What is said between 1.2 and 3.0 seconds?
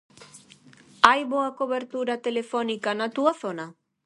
boa cobertura telefónica